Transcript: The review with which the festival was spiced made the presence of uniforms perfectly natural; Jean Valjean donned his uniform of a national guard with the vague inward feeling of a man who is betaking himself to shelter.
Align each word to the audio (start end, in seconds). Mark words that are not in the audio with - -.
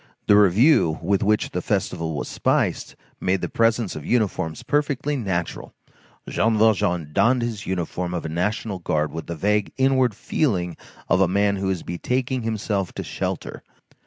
The 0.25 0.35
review 0.35 0.97
with 1.03 1.21
which 1.21 1.51
the 1.51 1.61
festival 1.61 2.15
was 2.15 2.27
spiced 2.27 2.95
made 3.19 3.41
the 3.41 3.47
presence 3.49 3.95
of 3.95 4.03
uniforms 4.03 4.63
perfectly 4.63 5.15
natural; 5.15 5.75
Jean 6.27 6.57
Valjean 6.57 7.13
donned 7.13 7.43
his 7.43 7.67
uniform 7.67 8.15
of 8.15 8.25
a 8.25 8.29
national 8.29 8.79
guard 8.79 9.11
with 9.11 9.27
the 9.27 9.35
vague 9.35 9.71
inward 9.77 10.15
feeling 10.15 10.75
of 11.07 11.21
a 11.21 11.27
man 11.27 11.57
who 11.57 11.69
is 11.69 11.83
betaking 11.83 12.41
himself 12.41 12.93
to 12.93 13.03
shelter. 13.03 13.61